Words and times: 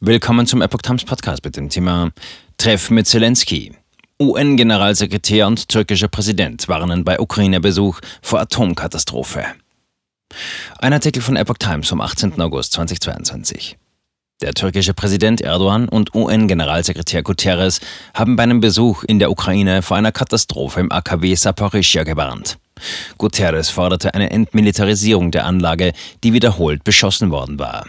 Willkommen 0.00 0.46
zum 0.46 0.62
Epoch 0.62 0.82
Times 0.82 1.04
Podcast 1.04 1.44
mit 1.44 1.56
dem 1.56 1.70
Thema 1.70 2.12
Treffen 2.56 2.94
mit 2.94 3.08
Zelensky. 3.08 3.72
UN-Generalsekretär 4.20 5.44
und 5.48 5.68
türkischer 5.68 6.06
Präsident 6.06 6.68
warnen 6.68 7.02
bei 7.02 7.18
Ukraine-Besuch 7.18 7.98
vor 8.22 8.38
Atomkatastrophe. 8.38 9.44
Ein 10.78 10.92
Artikel 10.92 11.20
von 11.20 11.34
Epoch 11.34 11.58
Times 11.58 11.88
vom 11.88 12.00
18. 12.00 12.40
August 12.40 12.74
2022. 12.74 13.76
Der 14.40 14.54
türkische 14.54 14.94
Präsident 14.94 15.40
Erdogan 15.40 15.88
und 15.88 16.14
UN-Generalsekretär 16.14 17.24
Guterres 17.24 17.80
haben 18.14 18.36
bei 18.36 18.44
einem 18.44 18.60
Besuch 18.60 19.02
in 19.02 19.18
der 19.18 19.32
Ukraine 19.32 19.82
vor 19.82 19.96
einer 19.96 20.12
Katastrophe 20.12 20.78
im 20.78 20.92
AKW 20.92 21.34
Saporischja 21.34 22.04
gewarnt. 22.04 22.58
Guterres 23.16 23.68
forderte 23.68 24.14
eine 24.14 24.30
Entmilitarisierung 24.30 25.32
der 25.32 25.44
Anlage, 25.44 25.92
die 26.22 26.32
wiederholt 26.32 26.84
beschossen 26.84 27.32
worden 27.32 27.58
war. 27.58 27.84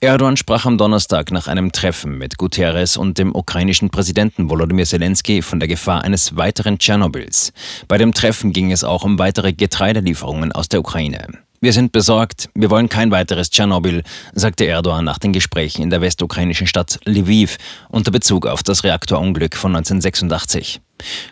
Erdogan 0.00 0.36
sprach 0.36 0.64
am 0.64 0.78
Donnerstag 0.78 1.32
nach 1.32 1.48
einem 1.48 1.72
Treffen 1.72 2.18
mit 2.18 2.38
Guterres 2.38 2.96
und 2.96 3.18
dem 3.18 3.34
ukrainischen 3.34 3.90
Präsidenten 3.90 4.48
Volodymyr 4.48 4.86
Zelensky 4.86 5.42
von 5.42 5.58
der 5.58 5.68
Gefahr 5.68 6.04
eines 6.04 6.36
weiteren 6.36 6.78
Tschernobyls. 6.78 7.52
Bei 7.88 7.98
dem 7.98 8.14
Treffen 8.14 8.52
ging 8.52 8.70
es 8.70 8.84
auch 8.84 9.02
um 9.02 9.18
weitere 9.18 9.52
Getreidelieferungen 9.52 10.52
aus 10.52 10.68
der 10.68 10.78
Ukraine. 10.78 11.26
Wir 11.60 11.72
sind 11.72 11.90
besorgt, 11.90 12.48
wir 12.54 12.70
wollen 12.70 12.88
kein 12.88 13.10
weiteres 13.10 13.50
Tschernobyl, 13.50 14.04
sagte 14.32 14.64
Erdogan 14.64 15.04
nach 15.04 15.18
den 15.18 15.32
Gesprächen 15.32 15.82
in 15.82 15.90
der 15.90 16.00
westukrainischen 16.00 16.68
Stadt 16.68 17.00
Lviv 17.04 17.58
unter 17.88 18.12
Bezug 18.12 18.46
auf 18.46 18.62
das 18.62 18.84
Reaktorunglück 18.84 19.56
von 19.56 19.74
1986. 19.74 20.80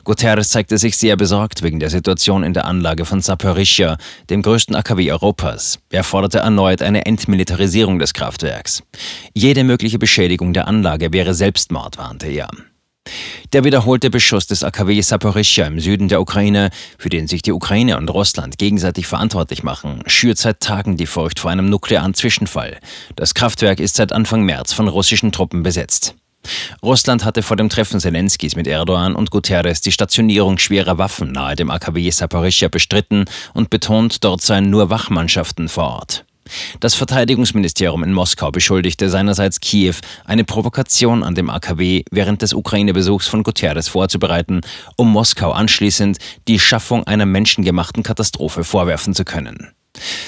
Guterres 0.02 0.48
zeigte 0.48 0.78
sich 0.78 0.96
sehr 0.96 1.16
besorgt 1.16 1.62
wegen 1.62 1.78
der 1.78 1.90
Situation 1.90 2.42
in 2.42 2.54
der 2.54 2.64
Anlage 2.64 3.04
von 3.04 3.20
Saporischja, 3.20 3.98
dem 4.28 4.42
größten 4.42 4.74
AKW 4.74 5.12
Europas. 5.12 5.78
Er 5.90 6.02
forderte 6.02 6.38
erneut 6.38 6.82
eine 6.82 7.06
Entmilitarisierung 7.06 8.00
des 8.00 8.12
Kraftwerks. 8.12 8.82
Jede 9.32 9.62
mögliche 9.62 10.00
Beschädigung 10.00 10.52
der 10.52 10.66
Anlage 10.66 11.12
wäre 11.12 11.34
Selbstmord, 11.34 11.98
warnte 11.98 12.26
er. 12.26 12.48
Der 13.52 13.62
wiederholte 13.62 14.10
Beschuss 14.10 14.46
des 14.48 14.64
AKW 14.64 15.00
Saporischja 15.00 15.66
im 15.66 15.78
Süden 15.78 16.08
der 16.08 16.20
Ukraine, 16.20 16.70
für 16.98 17.08
den 17.08 17.28
sich 17.28 17.42
die 17.42 17.52
Ukraine 17.52 17.96
und 17.96 18.08
Russland 18.08 18.58
gegenseitig 18.58 19.06
verantwortlich 19.06 19.62
machen, 19.62 20.02
schürt 20.06 20.38
seit 20.38 20.60
Tagen 20.60 20.96
die 20.96 21.06
Furcht 21.06 21.38
vor 21.38 21.52
einem 21.52 21.70
nuklearen 21.70 22.14
Zwischenfall. 22.14 22.78
Das 23.14 23.34
Kraftwerk 23.34 23.78
ist 23.78 23.96
seit 23.96 24.12
Anfang 24.12 24.42
März 24.42 24.72
von 24.72 24.88
russischen 24.88 25.30
Truppen 25.30 25.62
besetzt. 25.62 26.14
Russland 26.82 27.24
hatte 27.24 27.42
vor 27.42 27.56
dem 27.56 27.68
Treffen 27.68 28.00
Zelenskis 28.00 28.56
mit 28.56 28.66
Erdogan 28.66 29.14
und 29.14 29.30
Guterres 29.30 29.80
die 29.80 29.92
Stationierung 29.92 30.58
schwerer 30.58 30.98
Waffen 30.98 31.32
nahe 31.32 31.56
dem 31.56 31.70
AKW 31.70 32.10
Saporischja 32.10 32.68
bestritten 32.68 33.26
und 33.54 33.70
betont, 33.70 34.24
dort 34.24 34.42
seien 34.42 34.70
nur 34.70 34.90
Wachmannschaften 34.90 35.68
vor 35.68 35.84
Ort. 35.84 36.24
Das 36.80 36.94
Verteidigungsministerium 36.94 38.02
in 38.02 38.12
Moskau 38.12 38.50
beschuldigte 38.50 39.08
seinerseits 39.08 39.60
Kiew, 39.60 39.94
eine 40.24 40.44
Provokation 40.44 41.22
an 41.22 41.34
dem 41.34 41.50
AKW 41.50 42.04
während 42.10 42.42
des 42.42 42.54
Ukraine-Besuchs 42.54 43.28
von 43.28 43.42
Guterres 43.42 43.88
vorzubereiten, 43.88 44.60
um 44.96 45.10
Moskau 45.10 45.52
anschließend 45.52 46.18
die 46.48 46.58
Schaffung 46.58 47.04
einer 47.04 47.26
menschengemachten 47.26 48.02
Katastrophe 48.02 48.64
vorwerfen 48.64 49.14
zu 49.14 49.24
können. 49.24 49.72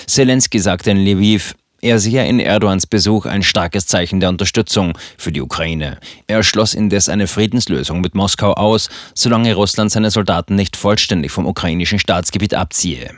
Zelensky 0.07 0.59
sagte 0.59 0.91
in 0.91 0.99
Lviv, 0.99 1.55
er 1.81 1.99
sehe 2.01 2.27
in 2.27 2.41
Erdogans 2.41 2.87
Besuch 2.87 3.27
ein 3.27 3.43
starkes 3.43 3.87
Zeichen 3.87 4.21
der 4.21 4.29
Unterstützung 4.31 4.99
für 5.17 5.31
die 5.31 5.41
Ukraine. 5.41 5.99
Er 6.27 6.43
schloss 6.43 6.75
indes 6.75 7.09
eine 7.09 7.27
Friedenslösung 7.27 8.01
mit 8.01 8.15
Moskau 8.15 8.55
aus, 8.55 8.89
solange 9.15 9.55
Russland 9.55 9.93
seine 9.93 10.11
Soldaten 10.11 10.57
nicht 10.57 10.77
vollständig 10.77 11.31
vom 11.31 11.47
ukrainischen 11.47 11.99
Staatsgebiet 11.99 12.55
abziehe. 12.55 13.15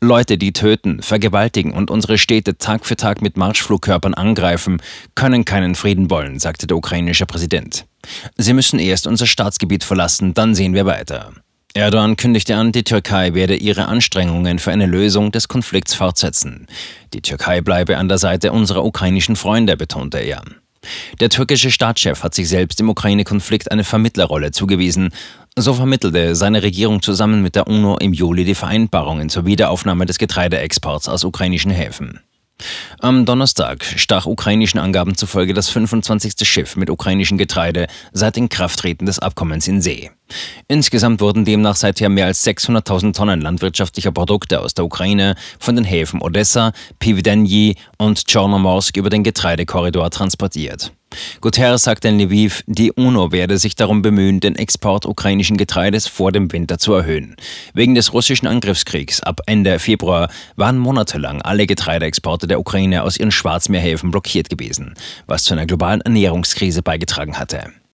Leute, 0.00 0.38
die 0.38 0.52
töten, 0.52 1.02
vergewaltigen 1.02 1.72
und 1.72 1.90
unsere 1.90 2.18
Städte 2.18 2.58
Tag 2.58 2.84
für 2.84 2.96
Tag 2.96 3.22
mit 3.22 3.36
Marschflugkörpern 3.36 4.14
angreifen, 4.14 4.82
können 5.14 5.44
keinen 5.44 5.74
Frieden 5.76 6.10
wollen, 6.10 6.38
sagte 6.38 6.66
der 6.66 6.76
ukrainische 6.76 7.26
Präsident. 7.26 7.86
Sie 8.36 8.54
müssen 8.54 8.78
erst 8.80 9.06
unser 9.06 9.26
Staatsgebiet 9.26 9.84
verlassen, 9.84 10.34
dann 10.34 10.54
sehen 10.54 10.74
wir 10.74 10.86
weiter. 10.86 11.32
Erdogan 11.72 12.16
kündigte 12.16 12.56
an, 12.56 12.72
die 12.72 12.82
Türkei 12.82 13.34
werde 13.34 13.54
ihre 13.54 13.86
Anstrengungen 13.86 14.58
für 14.58 14.72
eine 14.72 14.86
Lösung 14.86 15.30
des 15.30 15.46
Konflikts 15.46 15.94
fortsetzen. 15.94 16.66
Die 17.14 17.22
Türkei 17.22 17.60
bleibe 17.60 17.96
an 17.96 18.08
der 18.08 18.18
Seite 18.18 18.50
unserer 18.50 18.84
ukrainischen 18.84 19.36
Freunde, 19.36 19.76
betonte 19.76 20.18
er. 20.18 20.42
Der 21.20 21.28
türkische 21.28 21.70
Staatschef 21.70 22.24
hat 22.24 22.34
sich 22.34 22.48
selbst 22.48 22.80
im 22.80 22.88
Ukraine-Konflikt 22.88 23.70
eine 23.70 23.84
Vermittlerrolle 23.84 24.50
zugewiesen. 24.50 25.10
So 25.54 25.74
vermittelte 25.74 26.34
seine 26.34 26.62
Regierung 26.62 27.02
zusammen 27.02 27.42
mit 27.42 27.54
der 27.54 27.68
UNO 27.68 27.98
im 27.98 28.14
Juli 28.14 28.44
die 28.44 28.54
Vereinbarungen 28.54 29.28
zur 29.28 29.46
Wiederaufnahme 29.46 30.06
des 30.06 30.18
Getreideexports 30.18 31.08
aus 31.08 31.22
ukrainischen 31.22 31.70
Häfen. 31.70 32.20
Am 33.00 33.24
Donnerstag 33.24 33.84
stach 33.84 34.26
ukrainischen 34.26 34.78
Angaben 34.80 35.14
zufolge 35.16 35.54
das 35.54 35.68
25. 35.68 36.34
Schiff 36.48 36.76
mit 36.76 36.90
ukrainischem 36.90 37.38
Getreide 37.38 37.86
seit 38.12 38.36
Inkrafttreten 38.36 39.06
des 39.06 39.18
Abkommens 39.18 39.68
in 39.68 39.80
See. 39.80 40.10
Insgesamt 40.68 41.20
wurden 41.20 41.44
demnach 41.44 41.76
seither 41.76 42.08
mehr 42.08 42.26
als 42.26 42.46
600.000 42.46 43.14
Tonnen 43.14 43.40
landwirtschaftlicher 43.40 44.12
Produkte 44.12 44.60
aus 44.60 44.74
der 44.74 44.84
Ukraine 44.84 45.34
von 45.58 45.76
den 45.76 45.84
Häfen 45.84 46.22
Odessa, 46.22 46.72
Pividenji 46.98 47.76
und 47.98 48.24
Chornomorsk 48.30 48.96
über 48.96 49.10
den 49.10 49.24
Getreidekorridor 49.24 50.10
transportiert. 50.10 50.92
Guterres 51.40 51.82
sagte 51.82 52.08
in 52.08 52.18
Lviv, 52.18 52.62
die 52.66 52.92
UNO 52.92 53.32
werde 53.32 53.58
sich 53.58 53.74
darum 53.74 54.02
bemühen, 54.02 54.40
den 54.40 54.56
Export 54.56 55.06
ukrainischen 55.06 55.56
Getreides 55.56 56.06
vor 56.06 56.32
dem 56.32 56.52
Winter 56.52 56.78
zu 56.78 56.92
erhöhen. 56.92 57.36
Wegen 57.74 57.94
des 57.94 58.12
russischen 58.12 58.46
Angriffskriegs 58.46 59.22
ab 59.22 59.40
Ende 59.46 59.78
Februar 59.78 60.30
waren 60.56 60.78
monatelang 60.78 61.42
alle 61.42 61.66
Getreideexporte 61.66 62.46
der 62.46 62.60
Ukraine 62.60 63.02
aus 63.02 63.16
ihren 63.16 63.32
Schwarzmeerhäfen 63.32 64.10
blockiert 64.10 64.48
gewesen, 64.48 64.94
was 65.26 65.44
zu 65.44 65.54
einer 65.54 65.66
globalen 65.66 66.00
Ernährungskrise 66.00 66.82
beigetragen 66.82 67.38
hatte. 67.38 67.72